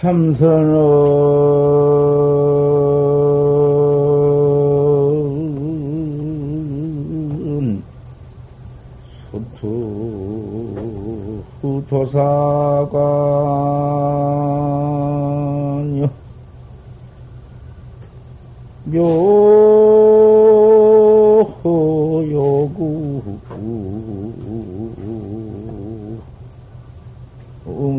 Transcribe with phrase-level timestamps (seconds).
[0.00, 0.62] 참선은
[9.30, 9.84] 수투
[11.86, 12.49] 조사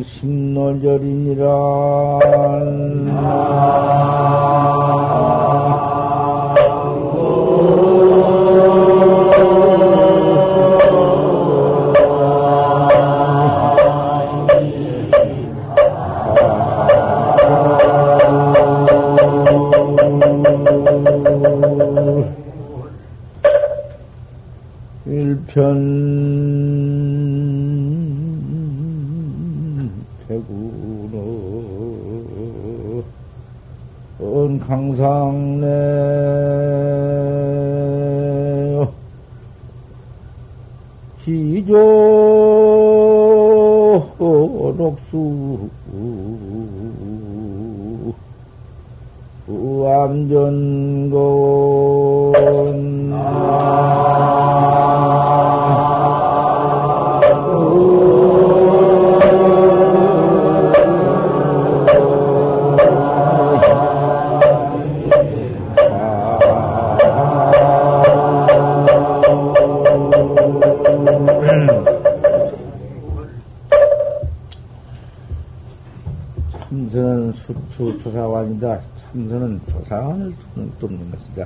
[0.02, 1.41] 일편
[35.32, 35.68] 강상래
[41.24, 41.72] 기조
[44.78, 45.70] 녹수.
[50.02, 51.12] 암전건
[76.72, 78.80] 참선은 수투 조사관이다.
[79.11, 80.33] 참선은 조사관을
[80.80, 81.45] 뚫는 것이다.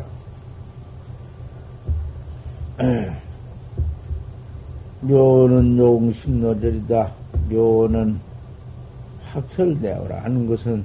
[5.01, 7.11] 묘는 용심노절이다.
[7.49, 8.19] 묘는
[9.31, 10.83] 확철대오라 하는 것은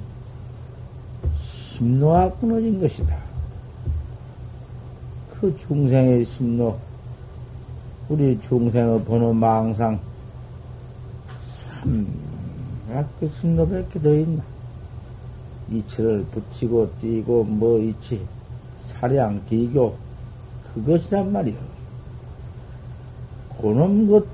[1.37, 3.15] 심노가 끊어진 것이다.
[5.39, 6.79] 그 중생의 심노,
[8.09, 9.99] 우리 중생의 번호 망상,
[11.79, 12.20] 참,
[12.93, 14.43] 아, 그 심노밖에 더 있나?
[15.71, 18.21] 이치를 붙이고 띄고 뭐 이치,
[18.89, 19.95] 사량, 기교,
[20.73, 21.55] 그것이란 말이야.
[23.61, 24.25] 그놈 것,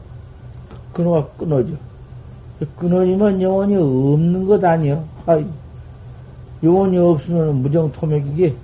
[0.92, 1.76] 끊어가 끊어져.
[2.78, 4.64] 끊어지면 영원히 없는 것.
[4.64, 5.46] 아이,
[6.64, 8.56] 영원히 없으면 무정 토맥이게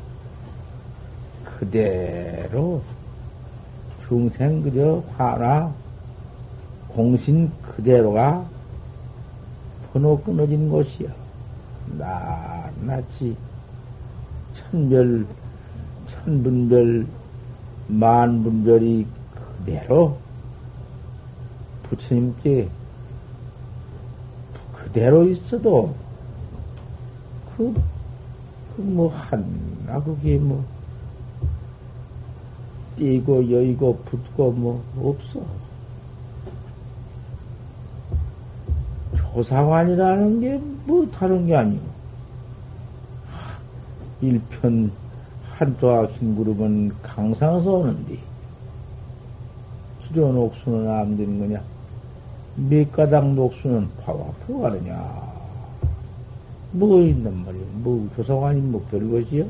[1.45, 2.81] 그대로
[4.07, 5.71] 중생 그저 화나
[6.87, 8.52] 공신 그대로가
[9.93, 11.09] 번호 끊어진 곳이야.
[11.97, 13.35] 낱낱이
[14.53, 15.25] 천별,
[16.07, 17.05] 천분별,
[17.87, 19.05] 만분별이
[19.59, 20.17] 그대로
[21.83, 22.69] 부처님께
[24.73, 25.93] 그대로 있어도
[27.55, 27.73] 그,
[28.75, 30.63] 그 뭐, 하나, 그게 뭐,
[32.97, 35.45] 띄고, 여의고, 붙고, 뭐, 없어.
[39.33, 41.81] 조상관이라는 게 뭐 다른 게 아니고.
[44.21, 44.91] 일편
[45.57, 48.17] 한조와 긴 구름은 강상에서 오는데,
[50.07, 51.61] 수련 옥수는 안 되는 거냐?
[52.55, 55.33] 몇 가닥 녹수는 파와 앞으로 가느냐?
[56.71, 57.63] 뭐 있단 말이야?
[57.83, 59.45] 뭐 조상관이 뭐 별것이요?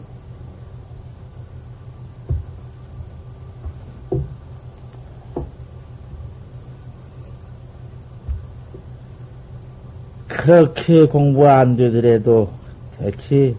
[10.38, 12.50] 그렇게 공부 안 되더라도
[12.98, 13.56] 대체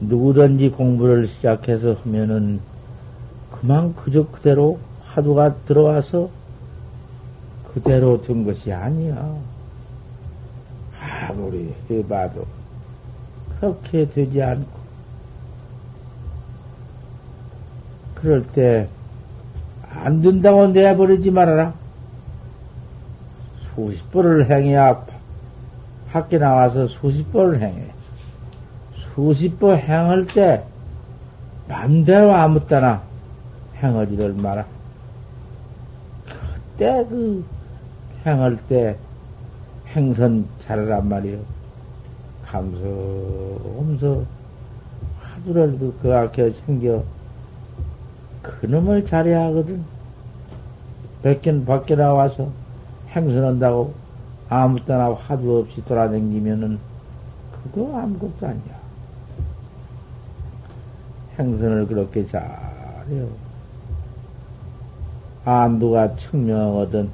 [0.00, 2.60] 누구든지 공부를 시작해서 하면은
[3.50, 6.30] 그만 그저 그대로 화두가 들어와서
[7.72, 9.34] 그대로 된 것이 아니야.
[11.28, 12.46] 아무리 해봐도
[13.60, 14.80] 그렇게 되지 않고
[18.14, 18.88] 그럴 때
[20.02, 21.74] 안 된다고 내버리지 말아라.
[23.74, 24.88] 수십 번을 행해야
[26.10, 27.84] 밖에 나와서 수십 번을 행해.
[29.14, 30.62] 수십 번 행할 때
[31.68, 33.02] 맘대로 아무 때나
[33.76, 34.64] 행하지를 마라.
[36.26, 37.44] 그때 그
[38.26, 38.96] 행할 때
[39.88, 41.38] 행선 잘하란 말이요.
[42.46, 44.24] 감소하면서
[45.20, 47.04] 하루라도 그 앞에 생겨
[48.42, 49.84] 그놈을 잘해야 하거든.
[51.22, 52.48] 백견 밖에 나와서
[53.10, 53.94] 행선한다고
[54.50, 56.80] 아무 때나 화두 없이 돌아다니면은
[57.62, 58.80] 그거 아무것도 아니야.
[61.38, 63.28] 행선을 그렇게 잘해요.
[65.44, 67.08] 안두가 청명하거든.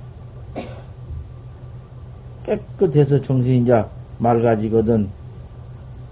[2.45, 3.85] 깨끗해서 정신이 이제
[4.19, 5.11] 맑아지거든.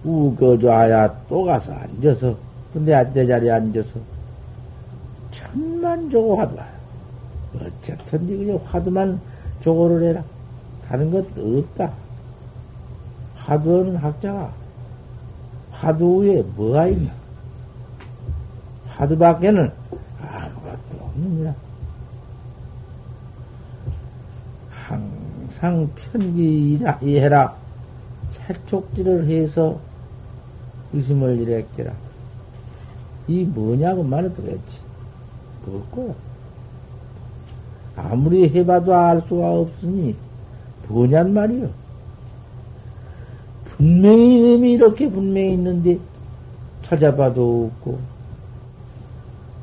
[0.04, 2.36] 우거져야 또 가서 앉아서,
[2.74, 3.98] 근데 앉대 자리에 앉아서,
[5.32, 6.66] 천만 조고 하더라.
[7.54, 9.18] 어쨌든, 그냥 화두만
[9.62, 10.22] 조고를 해라.
[10.88, 11.92] 다른 것 없다.
[13.36, 14.52] 화두는 학자가
[16.18, 17.12] 위에 뭐가 있나?
[18.88, 19.72] 화두밖에는
[20.20, 21.54] 아무것도 없느니라.
[24.70, 27.56] 항상 편기해라.
[28.32, 29.78] 채촉질을 해서
[30.92, 31.92] 의심을 일으켜라.
[33.26, 34.02] 이 뭐냐고
[34.34, 34.78] 그랬지.
[35.64, 36.14] 뭐고?
[37.96, 40.16] 아무리 해봐도 알 수가 없으니
[40.88, 41.68] 뭐냔 말이요.
[43.64, 45.98] 분명히 의미 이렇게 분명히 있는데
[46.82, 47.98] 찾아봐도 없고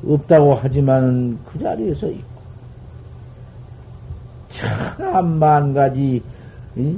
[0.06, 2.42] 없다고 하지만 그 자리에서 있고
[4.50, 6.22] 천만 가지
[6.76, 6.96] 이?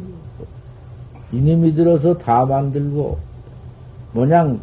[1.32, 3.18] 이놈이 들어서 다 만들고
[4.12, 4.60] 뭐냥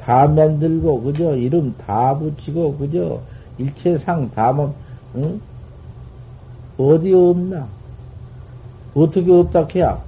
[0.00, 3.20] 다 만들고 그저 이름 다 붙이고 그저
[3.58, 4.74] 일체상 다 뭐,
[5.16, 5.40] 응?
[6.76, 7.66] 어디 없나?
[8.94, 9.98] 어떻게 없다 해야?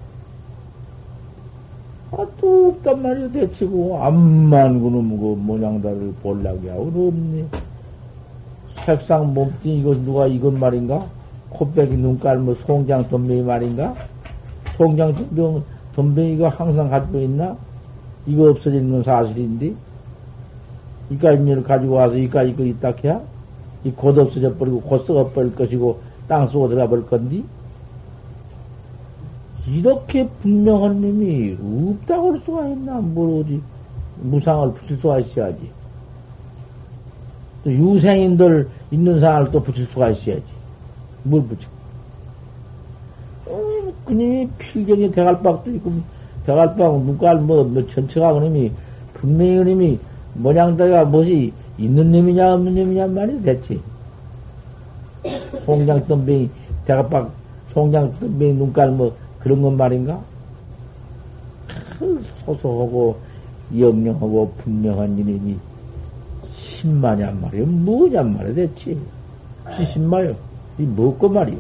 [2.13, 4.03] 아, 또 없단 말이야, 대치고.
[4.03, 6.15] 암만 그놈, 그 모양다를
[6.71, 7.45] 하고 없네.
[8.85, 11.05] 색상 몸뚱 이거 누가 이건 말인가?
[11.51, 13.95] 코빼기 눈깔 뭐 송장 덤뱅이 말인가?
[14.77, 15.63] 송장 덤뱅,
[15.97, 17.57] 덤뱅이가 항상 가지고 있나?
[18.27, 19.73] 이거 없어지는 건 사실인데?
[21.11, 23.21] 이까지를 가지고 와서 이까지 거 있다 해야?
[23.85, 27.45] 이 곧 없어져 버리고 곧 썩어 버릴 것이고 땅 속으로 들어가 버릴 건디?
[29.69, 32.95] 이렇게 분명한 놈이 없다고 할 수가 있나?
[33.01, 33.61] 뭘 어디
[34.23, 35.59] 무상을 붙일 수가 있어야지.
[37.65, 40.45] 또 유생인들 있는 상을 또 붙일 수가 있어야지.
[41.25, 41.69] 뭘 붙여?
[43.47, 45.93] 어, 그님이 필경에 대갈박도 있고,
[46.47, 48.71] 대갈박, 눈깔, 뭐, 뭐, 전체가 그님이,
[49.15, 49.99] 분명히 그님이,
[50.35, 53.81] 모양다가 무엇이 있는 놈이냐, 없는 놈이냐 말이 됐지.
[55.65, 56.49] 송장 덤뱅이,
[56.87, 57.33] 대갈박,
[57.75, 59.13] 송장 덤뱅이, 눈깔, 뭐,
[59.47, 60.21] 그런 건 말인가?
[62.45, 63.17] 소소하고
[63.79, 65.57] 영영하고 분명한 이름이
[66.53, 67.65] 신마냔 말이요.
[67.65, 68.99] 뭐냔 말이야, 대체.
[69.77, 70.35] 시신마요.
[70.81, 71.59] 이 뭐고 말이요.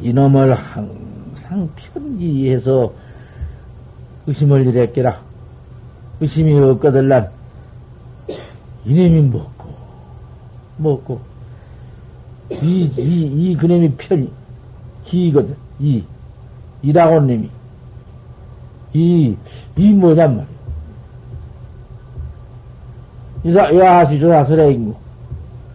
[0.00, 2.92] 이놈을 항상 편기해서
[4.26, 5.22] 의심을 일으켜라.
[6.20, 7.30] 의심이 없거들란
[8.86, 9.68] 이놈이 먹고,
[10.78, 11.29] 먹고,
[12.50, 14.30] 이, 이, 이 그놈이 편이,
[15.04, 15.56] 기거든.
[15.78, 16.04] 이,
[16.82, 17.48] 이라고 님이.
[18.92, 19.36] 이,
[19.76, 20.46] 이 뭐냔 말이야.
[23.44, 24.96] 이사, 야시 조사 설레인고,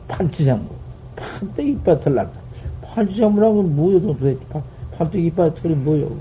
[0.08, 0.76] 판치생고,
[1.16, 2.32] 판때기 이빨 털난다.
[2.84, 4.40] 판치생무라는 건 뭐여, 도대체.
[4.98, 6.12] 판때기 이빨 털이 뭐여.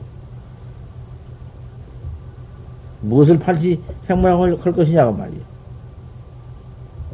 [3.03, 5.41] 무엇을 판치 생모양을 할 것이냐고 말이야.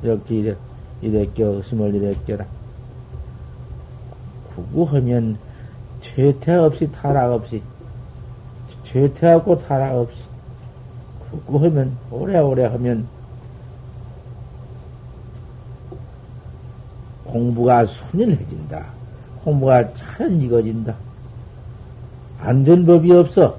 [0.02, 0.56] 이렇게 이래,
[1.02, 2.59] 이래 껴, 스물 이래 껴라.
[4.72, 5.38] 구구하면
[6.02, 7.62] 죄태 없이 타락 없이
[8.86, 10.18] 죄태하고 타락 없이
[11.30, 13.06] 구구하면 오래오래 하면
[17.24, 18.84] 공부가 순연해진다.
[19.44, 20.94] 공부가 잘 익어진다.
[22.40, 23.56] 안 된 법이 없어.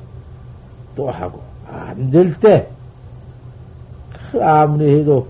[0.95, 2.67] 또 하고 안 될 때,
[4.31, 5.27] 그 아무리 해도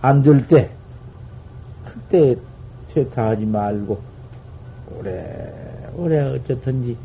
[0.00, 0.70] 안 될 때,
[1.84, 2.36] 그때
[2.94, 4.00] 퇴타하지 말고
[4.98, 5.52] 오래,
[5.96, 6.96] 오래 어쨌든지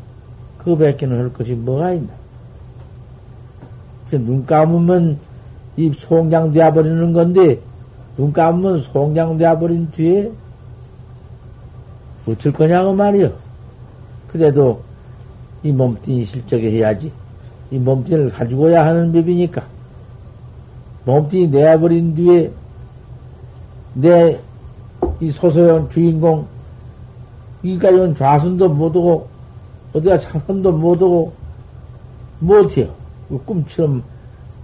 [0.58, 2.08] 그 밖에는 할 것이 뭐가 있나.
[4.10, 5.18] 눈 감으면
[5.76, 7.60] 이 송장 되어 버리는 건데,
[8.16, 10.30] 눈 감으면 송장 되어 버린 뒤에
[12.26, 13.32] 어쩔 거냐고 말이요.
[14.28, 14.82] 그래도
[15.62, 17.12] 이 몸뚱이 실적에 해야지.
[17.70, 19.64] 이 몸뚱이를 가지고야 하는 법이니까.
[21.04, 22.50] 몸뚱이 내어버린 뒤에
[23.94, 24.50] 내
[25.20, 26.46] 이 소소한 주인공
[27.62, 29.28] 이까지는 좌선도 못하고,
[29.92, 31.32] 어디가 차선도 못하고,
[32.38, 32.94] 못해요.
[33.44, 34.02] 꿈처럼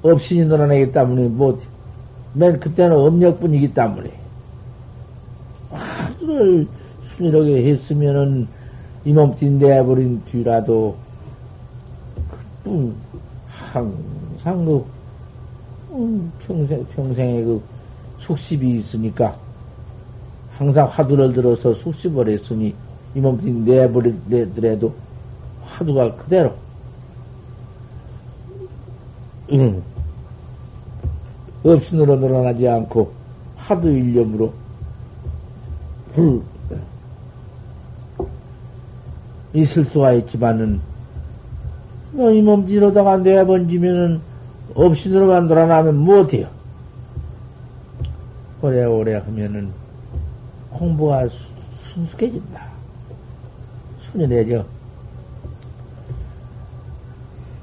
[0.02, 1.64] 없이니 놀아내기 때문에 못해.
[2.32, 4.10] 맨 그때는 업력뿐이기 때문에.
[5.70, 6.66] 하루를
[7.16, 8.48] 순이하게 했으면은,
[9.04, 10.96] 이 몸뚱이 내버린 뒤라도,
[12.64, 12.94] 그,
[13.48, 14.84] 항상 그,
[15.92, 17.62] 음, 평생, 평생에 그
[18.20, 19.36] 숙십이 있으니까,
[20.56, 22.74] 항상 화두를 들어서 숙십을 했으니,
[23.16, 24.94] 이 몸뚱이 내버리더라도
[25.64, 26.54] 화두가 그대로.
[29.52, 29.82] 응.
[31.64, 33.10] 없이 늘어 늘어나지 않고
[33.56, 34.52] 화두 일념으로
[36.14, 36.42] 불
[39.54, 40.78] 있을 수가 있지만은
[42.12, 44.20] 뭐, 이 몸짓으로다가 내번지면은,
[44.74, 46.48] 없이으로만 돌아나면 못해요.
[48.62, 49.70] 오래오래 하면은,
[50.70, 51.26] 공부가
[51.80, 52.75] 순숙해진다.
[54.16, 54.64] 순연해져.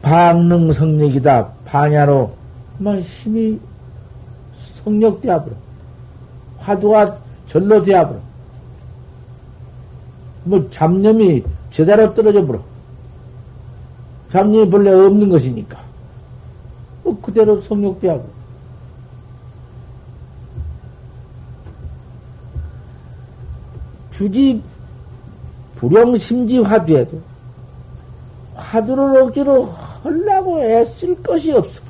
[0.02, 1.50] 방능 성력이다.
[1.66, 2.32] 반야로,
[2.78, 3.60] 뭐, 힘이
[4.84, 5.56] 성력되어버려.
[6.60, 7.18] 화두가
[7.48, 8.20] 절로 되어버려.
[10.44, 12.62] 뭐, 잡념이 제대로 떨어져 버려.
[14.32, 15.82] 잡념이 본래 없는 것이니까.
[17.04, 18.44] 뭐 그대로 성욕되하고.
[24.12, 24.62] 주지
[25.84, 27.20] 불용심지 화두에도
[28.56, 29.66] 화두를 억지로
[30.02, 31.82] 하려고 애쓸 것이 없어.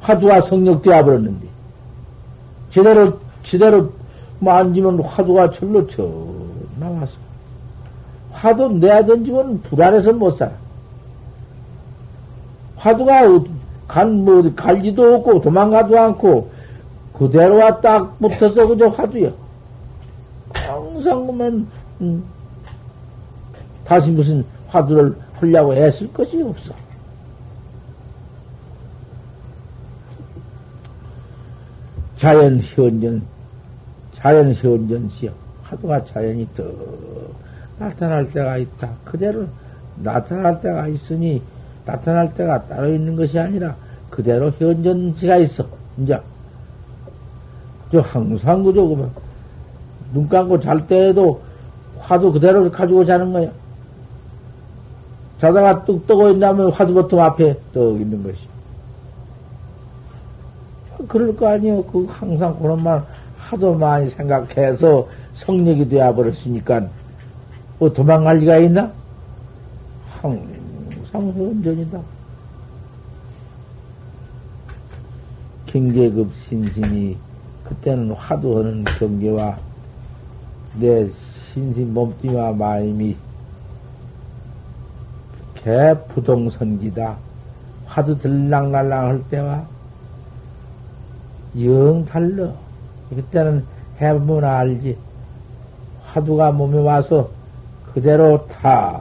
[0.00, 1.46] 화두가 성력되어 버렸는데
[2.70, 3.92] 제대로 제대로
[4.40, 6.08] 만지면 화두가 절로 쳐
[6.80, 7.12] 나와서
[8.32, 10.52] 화두 내야 던지면 불안해서 못 살아.
[12.76, 13.44] 화두가
[13.88, 16.50] 간, 뭐, 갈지도 없고 도망가도 않고
[17.12, 19.30] 그대로와 딱 붙어서 그저 화두야.
[20.54, 21.66] 항상 그만,
[22.00, 22.24] 음,
[23.84, 26.74] 다시 무슨 화두를 하려고 애쓸 것이 없어.
[32.16, 33.22] 자연 현전,
[34.14, 35.30] 자연 현전시여.
[35.62, 36.64] 화두가 자연이 더
[37.78, 38.90] 나타날 때가 있다.
[39.04, 39.46] 그대로
[39.96, 41.42] 나타날 때가 있으니
[41.84, 43.76] 나타날 때가 따로 있는 것이 아니라
[44.10, 45.66] 그대로 현전시가 있어.
[45.98, 46.18] 이제
[47.92, 49.10] 저 항상 그저 그만
[50.12, 51.40] 눈 감고 잘 때에도
[51.98, 53.50] 화두 그대로 가지고 자는 거야.
[55.40, 58.38] 자다가 뚝 뜨고 있다면 화두 보통 앞에 떡 있는 것이.
[61.08, 61.84] 그럴 거 아니에요.
[61.84, 63.04] 그 항상 그런 말
[63.38, 66.86] 하도 많이 생각해서 성력이 되어 버렸으니까
[67.78, 68.90] 뭐 도망갈 리가 있나?
[70.20, 70.46] 항상
[71.12, 72.00] 현전이다.
[75.66, 77.16] 경계급 신심이
[77.64, 79.56] 그때는 화두하는 경계와
[80.78, 81.08] 내
[81.56, 83.16] 신심 몸뚱이와 마음이
[85.54, 87.16] 개부동선기다.
[87.86, 89.64] 화두 들랑날랑 할 때와
[91.58, 92.52] 영 달러.
[93.08, 93.64] 그때는
[93.98, 94.98] 해보면 알지.
[96.04, 97.30] 화두가 몸에 와서
[97.94, 99.00] 그대로 타.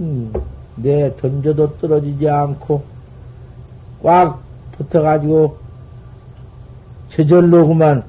[0.00, 0.34] 음,
[0.76, 2.82] 내 던져도 떨어지지 않고
[4.02, 5.56] 꽉 붙어가지고
[7.08, 8.04] 저절로 그만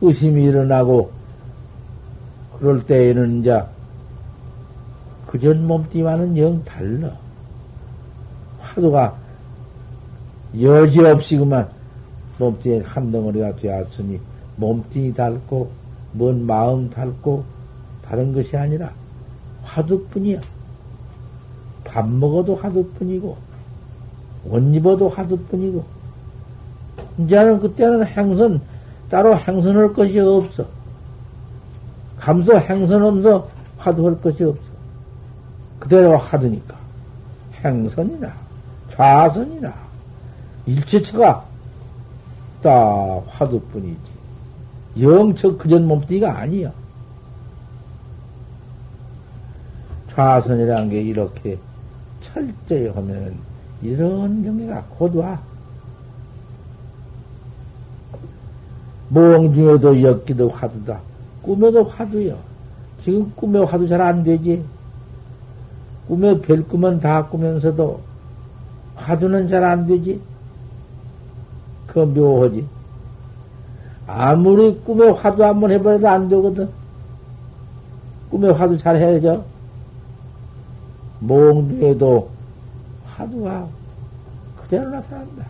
[0.00, 1.15] 의심이 일어나고
[2.58, 3.62] 그럴 때에는 이제
[5.26, 7.12] 그전 몸띠와는 영 달라.
[8.60, 9.16] 화두가
[10.60, 11.68] 여지없이 그만
[12.38, 14.20] 몸띠에 한 덩어리가 되었으니
[14.56, 15.70] 몸띠 닳고
[16.12, 17.44] 뭔 마음 닳고
[18.02, 18.92] 다른 것이 아니라
[19.62, 20.40] 화두뿐이야.
[21.84, 23.36] 밥 먹어도 화두뿐이고
[24.48, 25.84] 옷 입어도 화두뿐이고
[27.18, 28.60] 이제는 그때는 행선
[29.10, 30.75] 따로 행선할 것이 없어.
[32.26, 34.60] 감소 행선 없어 화두할 것이 없어.
[35.78, 36.74] 그대로 하드니까
[37.64, 38.32] 행선이나
[38.90, 39.72] 좌선이나
[40.66, 41.44] 일체처가
[42.64, 44.16] 다 화두뿐이지.
[45.00, 46.72] 영적 그전 몸뚱이가 아니야.
[50.10, 51.56] 좌선이라는 게 이렇게
[52.22, 53.36] 철저히 하면
[53.82, 55.38] 이런 경계가 곧 와.
[59.10, 60.98] 모험 중에도 엮기도 화두다.
[61.46, 62.36] 꿈에도 화두요.
[63.04, 64.64] 지금 꿈에 화두 잘 안 되지.
[66.08, 68.00] 꿈에 별 꿈은 다 꾸면서도
[68.96, 70.20] 화두는 잘 안 되지.
[71.86, 72.66] 그 묘하지.
[74.08, 76.68] 아무리 꿈에 화두 한번 해버려도 안 되거든.
[78.30, 79.44] 꿈에 화두 잘 해야죠.
[81.20, 82.28] 몽중에도
[83.06, 83.68] 화두가
[84.62, 85.46] 그대로 나타난다.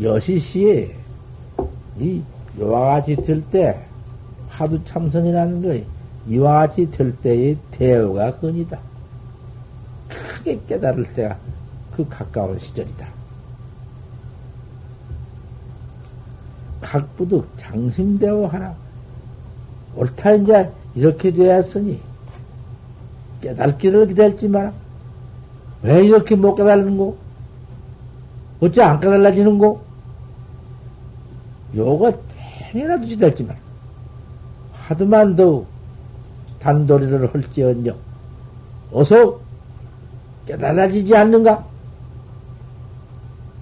[0.00, 0.94] 여시시에
[2.00, 2.22] 이
[2.58, 3.78] 이와 같이 들때
[4.48, 5.84] 화두 참선이라는 거
[6.28, 8.78] 이와 같이 들 때의 대우가 근이다.
[10.08, 11.36] 크게 깨달을 때가
[11.96, 13.06] 그 가까운 시절이다.
[16.80, 18.74] 각부득 장심대오 하나
[19.96, 22.00] 옳다 이제 이렇게 되었으니
[23.42, 24.72] 깨달기를 기다렸지 마라.
[25.82, 27.16] 왜 이렇게 못 깨달는 거?
[28.60, 29.87] 어째 안 깨달아지는 거?
[31.74, 32.12] 요거
[32.72, 33.58] 행이라도 지달지 마라.
[34.72, 35.64] 하도만 더
[36.60, 37.96] 단도리를 할지언정
[38.92, 39.40] 어서
[40.46, 41.64] 깨달아지지 않는가?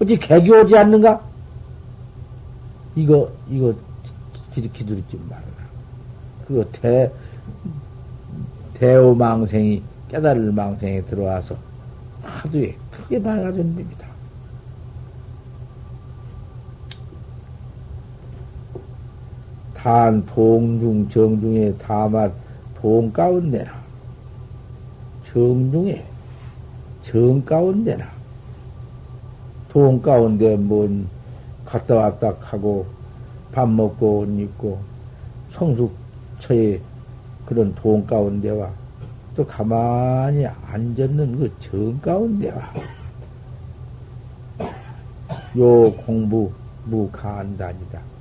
[0.01, 1.21] 어찌 개기 오지 않는가?
[2.95, 3.73] 이거, 이거,
[4.53, 5.47] 기두리지 말아라.
[6.47, 7.11] 그거 대,
[8.75, 11.55] 대오망생이 깨달을 망생에 들어와서
[12.23, 14.06] 하도에 크게 밝아진 겁니다.
[19.87, 22.33] 단 동중 정중에 다만
[22.75, 23.71] 동 가운데나
[25.31, 26.03] 정중에
[27.03, 28.05] 정 가운데나
[29.69, 31.07] 동 가운데 뭔
[31.65, 32.85] 갔다 왔다 하고
[33.53, 34.77] 밥 먹고 옷 입고
[35.51, 36.81] 성숙처에
[37.45, 38.69] 그런 동 가운데와
[39.37, 42.73] 또 가만히 앉았는 그 정 가운데와
[45.57, 46.51] 요 공부
[46.83, 48.16] 무간단이다.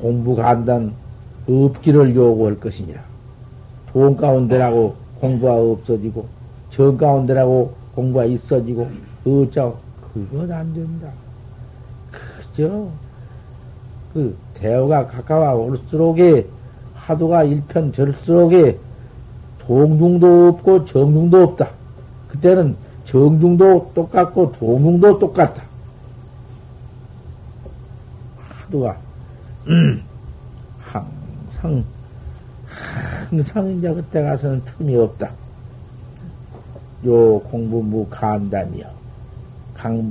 [0.00, 0.92] 공부 간단
[1.48, 3.00] 없기를 요구할 것이니라.
[3.92, 6.26] 돈 가운데라고 공부가 없어지고,
[6.70, 8.88] 정 가운데라고 공부가 있어지고,
[9.26, 9.74] 어쩌,
[10.12, 11.08] 그건 안 된다.
[12.10, 12.88] 그저,
[14.12, 16.46] 그, 대우가 가까워 올수록에,
[16.94, 18.78] 하도가 일편 절수록에,
[19.60, 21.68] 동중도 없고 정중도 없다.
[22.28, 25.62] 그때는 정중도 똑같고 동중도 똑같다.
[28.66, 28.96] 하도가
[29.68, 30.02] 음,
[30.80, 31.84] 항상,
[33.30, 35.30] 항상 이제 그때 가서는 틈이 없다.
[37.06, 38.86] 요 공부 무간단이요.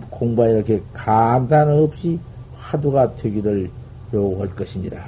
[0.09, 2.19] 공부가 이렇게 간단 없이
[2.59, 3.69] 화두가 되기를
[4.13, 5.03] 요구할 것이니라.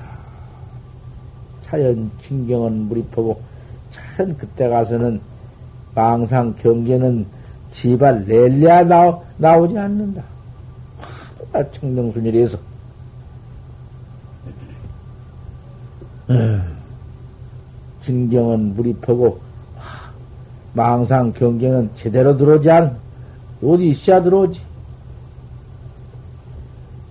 [1.63, 3.39] 자연 진경은 무리퍼고,
[3.91, 5.21] 자연 그때 가서는
[5.93, 7.25] 망상 경계는
[7.71, 10.23] 지발 낼래야 나오, 나오지 않는다.
[11.51, 12.68] 화두가 청정순이라서
[18.09, 19.39] 진경은 물이 퍼고
[20.73, 22.97] 망상 경계는 제대로 들어오지 않
[23.63, 24.59] 어디 있어야 들어오지.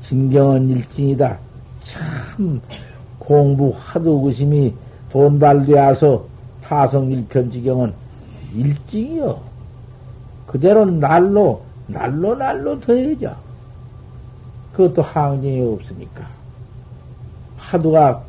[0.03, 1.39] 진경은 일진이다.
[1.85, 2.61] 참
[3.21, 4.75] 공부 하도 의심이
[5.13, 6.25] 돈발되어서
[6.65, 7.95] 타성 일편지경은
[8.57, 9.39] 일징이요
[10.47, 13.37] 그대로 날로 날로 날로 더해져
[14.73, 16.27] 그것도 항쟁이 없으니까.
[17.57, 18.25] 하도가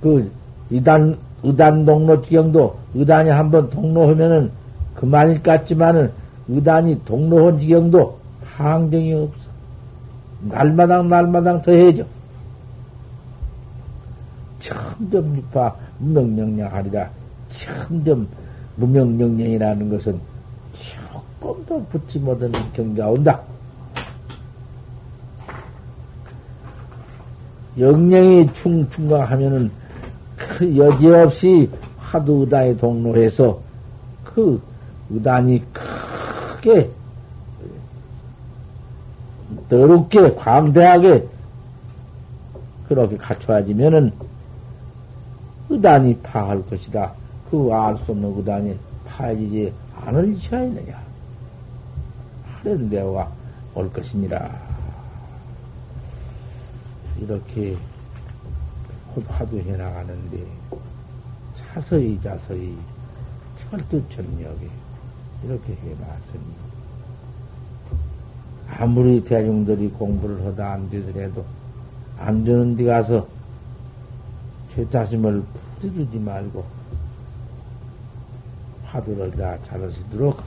[0.00, 0.30] 그
[0.70, 4.50] 이단 의단 동로 지경도 의단이 한번 동로하면은
[4.94, 6.10] 그만일 것 같지만은
[6.48, 9.50] 의단이 동로한 지경도 항정이 없어.
[10.42, 12.04] 날마당 날마당 더해져.
[14.58, 17.08] 점점 유파 무명명령하리라.
[17.48, 18.28] 점점
[18.76, 20.20] 무명명령이라는 것은
[21.40, 23.40] 조금 더 붙지 못하는 경계가 온다.
[27.78, 29.70] 영령이 충충강하면은
[30.48, 33.60] 그 여지없이 하도 의단에 동로해서
[34.24, 34.60] 그
[35.10, 36.90] 의단이 크게
[39.68, 41.26] 더럽게 광대하게
[42.88, 44.12] 그렇게 갖춰지면은
[45.68, 47.12] 의단이 파할 것이다.
[47.50, 48.76] 그 알 수 없는 의단이
[49.06, 50.98] 파지지 않을 지가 있느냐.
[52.62, 53.28] 하는 대화가
[53.74, 54.50] 올 것이니라.
[57.20, 57.76] 이렇게
[59.28, 60.46] 하도 해나가는데
[61.56, 62.76] 자서히 자서히
[63.70, 64.68] 철두철미하게
[65.44, 66.70] 이렇게 해놨으니
[68.68, 71.44] 아무리 대중들이 공부를 하다 안 되더라도
[72.18, 73.26] 안 되는 데 가서
[74.74, 75.42] 죄자심을
[75.80, 76.64] 부리지 말고
[78.84, 80.42] 화두를 다 잘하시도록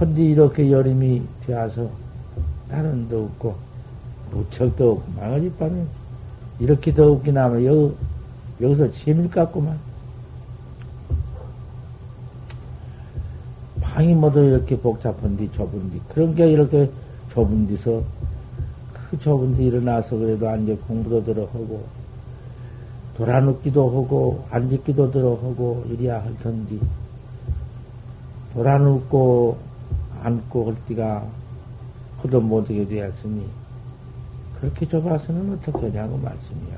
[0.00, 1.90] 헌디 이렇게 여림이 되어서
[2.68, 3.56] 다른 도 없고
[4.30, 5.86] 무척도 없고 망하지 빠는
[6.60, 7.92] 이렇게 더 웃기나 하면 여,
[8.60, 9.78] 여기서 재미를 갖구만.
[13.80, 16.90] 방이 모두 이렇게 복잡한디 좁은디 그런 게 이렇게
[17.32, 18.02] 좁은 데서
[19.10, 21.84] 그 좁은 데 일어나서 그래도 앉아 공부도 들어하고
[23.16, 26.76] 돌아눕기도 하고 앉기도 들어하고 이래야 할 텐데
[28.54, 29.56] 돌아눕고
[30.22, 31.26] 앉고 할 때가
[32.22, 33.46] 그도 못하게 되었으니
[34.60, 36.76] 그렇게 좁아서는 어떻게 하냐고 말씀이야.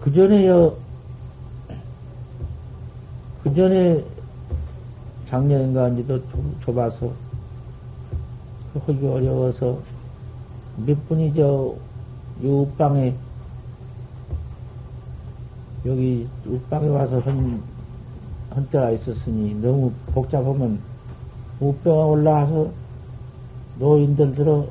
[0.00, 0.74] 그 전에요,
[3.42, 4.02] 그 전에
[5.28, 6.20] 작년인가 언제도
[6.60, 7.12] 좁아서,
[8.86, 9.78] 그 어려워서
[10.86, 11.74] 몇 분이 저,
[12.42, 13.14] 요방에,
[15.84, 17.62] 여기 우방에 와서 한,
[18.50, 20.80] 한때가 있었으니 너무 복잡하면
[21.60, 22.70] 우병에 올라와서
[23.78, 24.66] 노인들 들어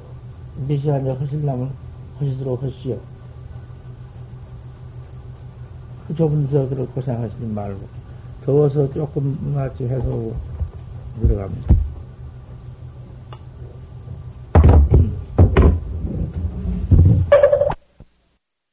[0.67, 1.69] 몇 시간째 하실라면
[2.19, 2.99] 하시도록 하시오.
[6.07, 7.79] 그 좁은 데서 그렇게 고생하시지 말고,
[8.45, 10.31] 더워서 조금 낫지 해서
[11.21, 11.72] 들어갑니다.